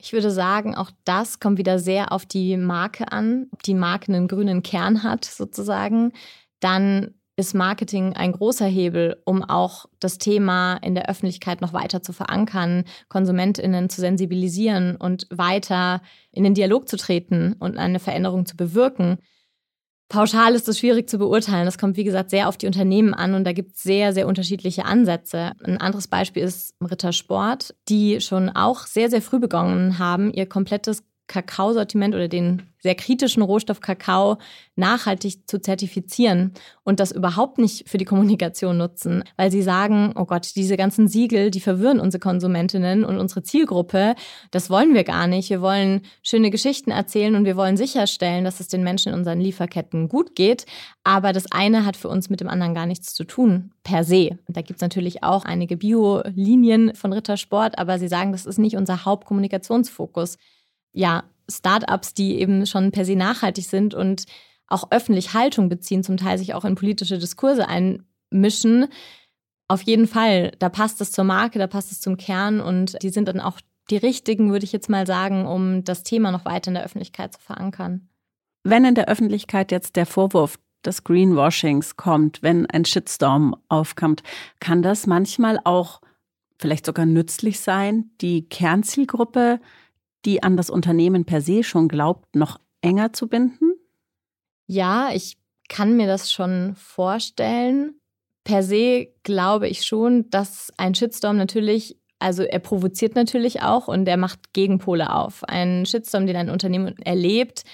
Ich 0.00 0.12
würde 0.12 0.30
sagen, 0.30 0.76
auch 0.76 0.90
das 1.04 1.40
kommt 1.40 1.58
wieder 1.58 1.78
sehr 1.78 2.12
auf 2.12 2.24
die 2.24 2.56
Marke 2.56 3.10
an, 3.10 3.48
ob 3.50 3.62
die 3.64 3.74
Marke 3.74 4.12
einen 4.12 4.28
grünen 4.28 4.62
Kern 4.62 5.02
hat, 5.02 5.24
sozusagen. 5.24 6.12
Dann 6.60 7.14
ist 7.38 7.54
Marketing 7.54 8.14
ein 8.14 8.32
großer 8.32 8.66
Hebel, 8.66 9.20
um 9.24 9.44
auch 9.44 9.86
das 10.00 10.18
Thema 10.18 10.74
in 10.78 10.94
der 10.96 11.08
Öffentlichkeit 11.08 11.60
noch 11.60 11.72
weiter 11.72 12.02
zu 12.02 12.12
verankern, 12.12 12.84
Konsumentinnen 13.08 13.88
zu 13.88 14.00
sensibilisieren 14.00 14.96
und 14.96 15.28
weiter 15.30 16.00
in 16.32 16.42
den 16.42 16.54
Dialog 16.54 16.88
zu 16.88 16.96
treten 16.96 17.54
und 17.60 17.78
eine 17.78 18.00
Veränderung 18.00 18.44
zu 18.44 18.56
bewirken. 18.56 19.18
Pauschal 20.08 20.54
ist 20.54 20.66
es 20.68 20.78
schwierig 20.78 21.08
zu 21.08 21.18
beurteilen. 21.18 21.66
Das 21.66 21.76
kommt, 21.76 21.98
wie 21.98 22.04
gesagt, 22.04 22.30
sehr 22.30 22.48
auf 22.48 22.56
die 22.56 22.66
Unternehmen 22.66 23.12
an 23.12 23.34
und 23.34 23.44
da 23.44 23.52
gibt 23.52 23.76
es 23.76 23.82
sehr, 23.82 24.14
sehr 24.14 24.26
unterschiedliche 24.26 24.86
Ansätze. 24.86 25.52
Ein 25.62 25.78
anderes 25.78 26.08
Beispiel 26.08 26.42
ist 26.42 26.74
Rittersport, 26.82 27.74
die 27.88 28.20
schon 28.20 28.48
auch 28.48 28.86
sehr, 28.86 29.10
sehr 29.10 29.20
früh 29.20 29.38
begonnen 29.38 29.98
haben, 29.98 30.32
ihr 30.32 30.48
komplettes 30.48 31.04
Kakaosortiment 31.28 32.14
oder 32.14 32.26
den 32.26 32.62
sehr 32.80 32.94
kritischen 32.94 33.42
Rohstoff 33.42 33.80
Kakao 33.80 34.38
nachhaltig 34.76 35.48
zu 35.48 35.60
zertifizieren 35.60 36.52
und 36.84 37.00
das 37.00 37.10
überhaupt 37.10 37.58
nicht 37.58 37.88
für 37.88 37.98
die 37.98 38.04
Kommunikation 38.04 38.78
nutzen, 38.78 39.24
weil 39.36 39.50
sie 39.50 39.62
sagen, 39.62 40.12
oh 40.16 40.24
Gott, 40.24 40.54
diese 40.54 40.76
ganzen 40.76 41.08
Siegel, 41.08 41.50
die 41.50 41.60
verwirren 41.60 41.98
unsere 41.98 42.20
Konsumentinnen 42.20 43.04
und 43.04 43.18
unsere 43.18 43.42
Zielgruppe. 43.42 44.14
Das 44.52 44.70
wollen 44.70 44.94
wir 44.94 45.04
gar 45.04 45.26
nicht. 45.26 45.50
Wir 45.50 45.60
wollen 45.60 46.02
schöne 46.22 46.50
Geschichten 46.50 46.90
erzählen 46.90 47.34
und 47.34 47.44
wir 47.44 47.56
wollen 47.56 47.76
sicherstellen, 47.76 48.44
dass 48.44 48.60
es 48.60 48.68
den 48.68 48.84
Menschen 48.84 49.12
in 49.12 49.18
unseren 49.18 49.40
Lieferketten 49.40 50.08
gut 50.08 50.36
geht. 50.36 50.64
Aber 51.02 51.32
das 51.32 51.50
eine 51.50 51.84
hat 51.84 51.96
für 51.96 52.08
uns 52.08 52.30
mit 52.30 52.40
dem 52.40 52.48
anderen 52.48 52.74
gar 52.74 52.86
nichts 52.86 53.12
zu 53.14 53.24
tun, 53.24 53.72
per 53.82 54.04
se. 54.04 54.38
Da 54.46 54.62
gibt 54.62 54.78
es 54.78 54.82
natürlich 54.82 55.24
auch 55.24 55.44
einige 55.44 55.76
Bio-Linien 55.76 56.94
von 56.94 57.12
Rittersport, 57.12 57.78
aber 57.78 57.98
sie 57.98 58.08
sagen, 58.08 58.30
das 58.30 58.46
ist 58.46 58.58
nicht 58.58 58.76
unser 58.76 59.04
Hauptkommunikationsfokus 59.04 60.38
ja, 60.98 61.22
Startups, 61.48 62.12
die 62.12 62.40
eben 62.40 62.66
schon 62.66 62.90
per 62.90 63.04
se 63.04 63.14
nachhaltig 63.14 63.66
sind 63.66 63.94
und 63.94 64.24
auch 64.66 64.90
öffentlich 64.90 65.32
Haltung 65.32 65.68
beziehen, 65.68 66.02
zum 66.02 66.16
Teil 66.16 66.38
sich 66.38 66.54
auch 66.54 66.64
in 66.64 66.74
politische 66.74 67.18
Diskurse 67.18 67.66
einmischen. 67.68 68.88
Auf 69.68 69.82
jeden 69.82 70.08
Fall, 70.08 70.52
da 70.58 70.68
passt 70.68 71.00
es 71.00 71.12
zur 71.12 71.24
Marke, 71.24 71.58
da 71.58 71.68
passt 71.68 71.92
es 71.92 72.00
zum 72.00 72.16
Kern 72.16 72.60
und 72.60 73.00
die 73.02 73.10
sind 73.10 73.28
dann 73.28 73.40
auch 73.40 73.60
die 73.90 73.96
richtigen, 73.96 74.50
würde 74.50 74.64
ich 74.64 74.72
jetzt 74.72 74.90
mal 74.90 75.06
sagen, 75.06 75.46
um 75.46 75.84
das 75.84 76.02
Thema 76.02 76.32
noch 76.32 76.44
weiter 76.44 76.68
in 76.68 76.74
der 76.74 76.84
Öffentlichkeit 76.84 77.32
zu 77.32 77.40
verankern. 77.40 78.08
Wenn 78.64 78.84
in 78.84 78.96
der 78.96 79.08
Öffentlichkeit 79.08 79.70
jetzt 79.70 79.96
der 79.96 80.04
Vorwurf 80.04 80.58
des 80.84 81.04
Greenwashings 81.04 81.96
kommt, 81.96 82.42
wenn 82.42 82.66
ein 82.66 82.84
Shitstorm 82.84 83.56
aufkommt, 83.68 84.22
kann 84.60 84.82
das 84.82 85.06
manchmal 85.06 85.60
auch 85.64 86.00
vielleicht 86.58 86.86
sogar 86.86 87.06
nützlich 87.06 87.60
sein, 87.60 88.10
die 88.20 88.48
Kernzielgruppe 88.48 89.60
die 90.24 90.42
an 90.42 90.56
das 90.56 90.70
Unternehmen 90.70 91.24
per 91.24 91.40
se 91.40 91.62
schon 91.62 91.88
glaubt, 91.88 92.34
noch 92.34 92.60
enger 92.80 93.12
zu 93.12 93.28
binden? 93.28 93.72
Ja, 94.66 95.10
ich 95.12 95.38
kann 95.68 95.96
mir 95.96 96.06
das 96.06 96.32
schon 96.32 96.74
vorstellen. 96.76 98.00
Per 98.44 98.62
se 98.62 99.08
glaube 99.22 99.68
ich 99.68 99.84
schon, 99.84 100.30
dass 100.30 100.72
ein 100.76 100.94
Shitstorm 100.94 101.36
natürlich, 101.36 101.98
also 102.18 102.42
er 102.42 102.58
provoziert 102.58 103.14
natürlich 103.14 103.62
auch 103.62 103.88
und 103.88 104.08
er 104.08 104.16
macht 104.16 104.52
Gegenpole 104.52 105.12
auf. 105.14 105.44
Ein 105.44 105.86
Shitstorm, 105.86 106.26
den 106.26 106.36
ein 106.36 106.50
Unternehmen 106.50 106.96
erlebt, 106.98 107.64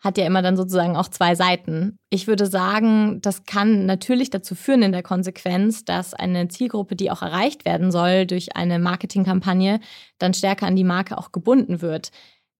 hat 0.00 0.16
ja 0.16 0.26
immer 0.26 0.42
dann 0.42 0.56
sozusagen 0.56 0.96
auch 0.96 1.08
zwei 1.08 1.34
Seiten. 1.34 1.98
Ich 2.08 2.26
würde 2.26 2.46
sagen, 2.46 3.20
das 3.20 3.44
kann 3.44 3.86
natürlich 3.86 4.30
dazu 4.30 4.54
führen 4.54 4.82
in 4.82 4.92
der 4.92 5.02
Konsequenz, 5.02 5.84
dass 5.84 6.14
eine 6.14 6.48
Zielgruppe, 6.48 6.94
die 6.94 7.10
auch 7.10 7.22
erreicht 7.22 7.64
werden 7.64 7.90
soll 7.90 8.26
durch 8.26 8.54
eine 8.56 8.78
Marketingkampagne, 8.78 9.80
dann 10.18 10.34
stärker 10.34 10.66
an 10.66 10.76
die 10.76 10.84
Marke 10.84 11.18
auch 11.18 11.32
gebunden 11.32 11.80
wird. 11.82 12.10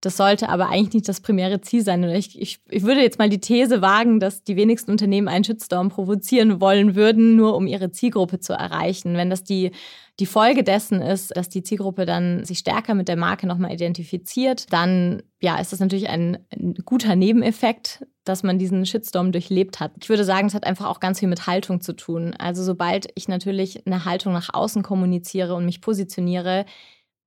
Das 0.01 0.17
sollte 0.17 0.49
aber 0.49 0.69
eigentlich 0.69 0.95
nicht 0.95 1.09
das 1.09 1.21
primäre 1.21 1.61
Ziel 1.61 1.83
sein. 1.83 2.05
Und 2.05 2.11
ich, 2.11 2.41
ich, 2.41 2.61
ich 2.69 2.83
würde 2.85 3.01
jetzt 3.01 3.19
mal 3.19 3.29
die 3.29 3.41
These 3.41 3.83
wagen, 3.83 4.21
dass 4.21 4.45
die 4.45 4.55
wenigsten 4.55 4.93
Unternehmen 4.93 5.27
einen 5.27 5.43
Shitstorm 5.43 5.89
provozieren 5.89 6.61
wollen 6.61 6.95
würden, 6.95 7.35
nur 7.35 7.57
um 7.57 7.67
ihre 7.67 7.91
Zielgruppe 7.91 8.39
zu 8.39 8.53
erreichen. 8.53 9.17
Wenn 9.17 9.29
das 9.29 9.43
die, 9.43 9.73
die 10.21 10.27
Folge 10.27 10.63
dessen 10.63 11.03
ist, 11.03 11.37
dass 11.37 11.49
die 11.49 11.65
Zielgruppe 11.65 12.07
dann 12.07 12.45
sich 12.45 12.59
stärker 12.59 12.95
mit 12.95 13.09
der 13.09 13.17
Marke 13.17 13.49
nochmal 13.49 13.73
identifiziert, 13.73 14.73
dann 14.73 15.23
ja, 15.41 15.59
ist 15.59 15.73
das 15.73 15.81
natürlich 15.81 16.09
ein, 16.09 16.39
ein 16.51 16.75
guter 16.85 17.17
Nebeneffekt, 17.17 18.07
dass 18.23 18.45
man 18.45 18.59
diesen 18.59 18.87
Shitstorm 18.87 19.33
durchlebt 19.33 19.81
hat. 19.81 19.93
Ich 20.01 20.09
würde 20.09 20.25
sagen, 20.25 20.47
es 20.47 20.55
hat 20.55 20.65
einfach 20.65 20.87
auch 20.87 21.01
ganz 21.01 21.19
viel 21.19 21.29
mit 21.29 21.49
Haltung 21.49 21.81
zu 21.81 21.95
tun. 21.95 22.35
Also 22.39 22.63
sobald 22.63 23.09
ich 23.17 23.27
natürlich 23.27 23.85
eine 23.87 24.05
Haltung 24.05 24.33
nach 24.33 24.51
außen 24.53 24.83
kommuniziere 24.83 25.55
und 25.55 25.65
mich 25.65 25.81
positioniere, 25.81 26.67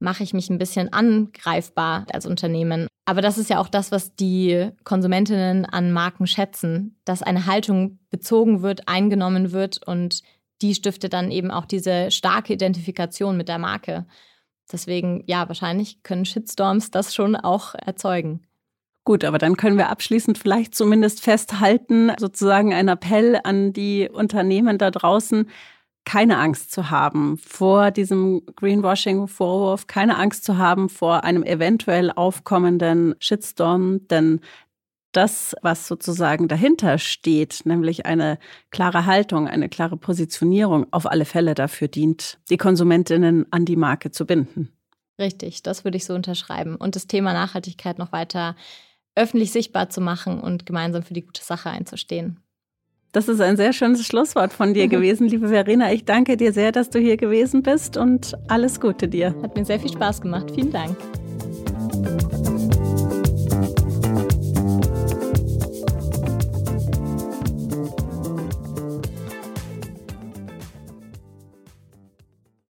mache 0.01 0.23
ich 0.23 0.33
mich 0.33 0.49
ein 0.49 0.57
bisschen 0.57 0.91
angreifbar 0.91 2.05
als 2.11 2.25
Unternehmen. 2.25 2.87
Aber 3.05 3.21
das 3.21 3.37
ist 3.37 3.49
ja 3.49 3.59
auch 3.59 3.67
das, 3.67 3.91
was 3.91 4.15
die 4.15 4.69
Konsumentinnen 4.83 5.65
an 5.65 5.91
Marken 5.91 6.27
schätzen, 6.27 6.99
dass 7.05 7.23
eine 7.23 7.45
Haltung 7.45 7.99
bezogen 8.09 8.61
wird, 8.61 8.87
eingenommen 8.87 9.51
wird 9.51 9.85
und 9.85 10.21
die 10.61 10.75
stiftet 10.75 11.13
dann 11.13 11.31
eben 11.31 11.51
auch 11.51 11.65
diese 11.65 12.11
starke 12.11 12.53
Identifikation 12.53 13.35
mit 13.35 13.47
der 13.47 13.57
Marke. 13.57 14.05
Deswegen, 14.71 15.23
ja, 15.25 15.47
wahrscheinlich 15.47 16.03
können 16.03 16.25
Shitstorms 16.25 16.91
das 16.91 17.13
schon 17.13 17.35
auch 17.35 17.75
erzeugen. 17.75 18.45
Gut, 19.03 19.25
aber 19.25 19.39
dann 19.39 19.57
können 19.57 19.77
wir 19.77 19.89
abschließend 19.89 20.37
vielleicht 20.37 20.75
zumindest 20.75 21.21
festhalten, 21.21 22.11
sozusagen 22.19 22.71
ein 22.71 22.87
Appell 22.87 23.39
an 23.43 23.73
die 23.73 24.07
Unternehmen 24.07 24.77
da 24.77 24.91
draußen, 24.91 25.49
keine 26.05 26.37
Angst 26.37 26.71
zu 26.71 26.89
haben 26.89 27.37
vor 27.37 27.91
diesem 27.91 28.41
Greenwashing-Vorwurf, 28.55 29.87
keine 29.87 30.17
Angst 30.17 30.43
zu 30.43 30.57
haben 30.57 30.89
vor 30.89 31.23
einem 31.23 31.43
eventuell 31.43 32.11
aufkommenden 32.11 33.15
Shitstorm, 33.19 34.07
denn 34.07 34.41
das, 35.11 35.55
was 35.61 35.87
sozusagen 35.87 36.47
dahinter 36.47 36.97
steht, 36.97 37.65
nämlich 37.65 38.05
eine 38.05 38.39
klare 38.69 39.05
Haltung, 39.05 39.47
eine 39.47 39.69
klare 39.69 39.97
Positionierung, 39.97 40.87
auf 40.91 41.05
alle 41.05 41.25
Fälle 41.25 41.53
dafür 41.53 41.87
dient, 41.87 42.39
die 42.49 42.57
Konsumentinnen 42.57 43.45
an 43.51 43.65
die 43.65 43.75
Marke 43.75 44.11
zu 44.11 44.25
binden. 44.25 44.71
Richtig, 45.19 45.63
das 45.63 45.83
würde 45.83 45.97
ich 45.97 46.05
so 46.05 46.13
unterschreiben. 46.13 46.75
Und 46.75 46.95
das 46.95 47.07
Thema 47.07 47.33
Nachhaltigkeit 47.33 47.99
noch 47.99 48.11
weiter 48.11 48.55
öffentlich 49.15 49.51
sichtbar 49.51 49.89
zu 49.89 50.01
machen 50.01 50.39
und 50.39 50.65
gemeinsam 50.65 51.03
für 51.03 51.13
die 51.13 51.25
gute 51.25 51.43
Sache 51.43 51.69
einzustehen. 51.69 52.39
Das 53.11 53.27
ist 53.27 53.41
ein 53.41 53.57
sehr 53.57 53.73
schönes 53.73 54.05
Schlusswort 54.05 54.53
von 54.53 54.73
dir 54.73 54.85
mhm. 54.85 54.89
gewesen, 54.89 55.27
liebe 55.27 55.49
Verena. 55.49 55.91
Ich 55.91 56.05
danke 56.05 56.37
dir 56.37 56.53
sehr, 56.53 56.71
dass 56.71 56.89
du 56.89 56.99
hier 56.99 57.17
gewesen 57.17 57.61
bist 57.61 57.97
und 57.97 58.37
alles 58.47 58.79
Gute 58.79 59.07
dir. 59.07 59.35
Hat 59.41 59.55
mir 59.55 59.65
sehr 59.65 59.79
viel 59.79 59.91
Spaß 59.91 60.21
gemacht. 60.21 60.51
Vielen 60.55 60.71
Dank. 60.71 60.95